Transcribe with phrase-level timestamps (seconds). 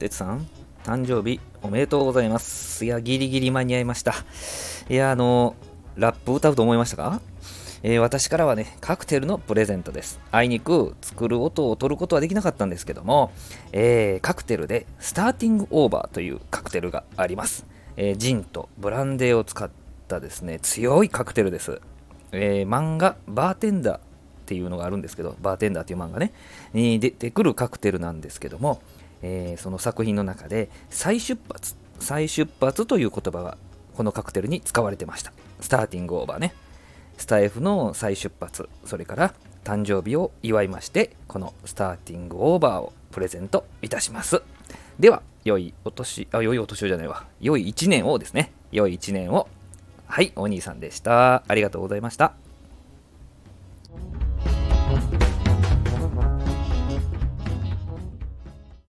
[0.00, 0.48] てつさん、
[0.82, 2.86] 誕生日おめでとうございます。
[2.86, 4.14] いや、ギリギリ間に合いました。
[4.88, 5.54] いや、あの、
[5.94, 7.20] ラップ歌うと思いましたか？
[7.82, 10.18] えー、私からはね、カクテルのプレゼントです。
[10.32, 13.30] あいにく作る音を取ることはできなかったんですけども、
[13.72, 17.66] えー、カクテルでスターティングオーバーというカクテルがあります。
[17.98, 19.70] えー、ジンとブランデーを使っ
[20.08, 21.82] たですね、強いカクテルです。
[22.32, 24.00] え漫画、バーテンダーっ
[24.46, 26.32] ていうのがあるんですけど、バーテンダーっていう漫画ね、
[26.72, 28.80] に出てくるカクテルなんですけども、
[29.22, 33.58] えその作品の中で再出発、再出発という言葉が
[33.96, 35.32] このカクテルに使われてました。
[35.60, 36.54] スターティングオーバーね。
[37.18, 44.42] スタイフの再出発、それから誕生日を祝いまして、このスターティングオーバーをプレゼントいたします。
[44.98, 47.26] では、良いお年、あ、良いお年じゃないわ。
[47.40, 48.52] 良い一年をですね。
[48.72, 49.48] 良い一年を。
[50.06, 51.44] はい、お兄さんでした。
[51.46, 52.49] ありがとうございました。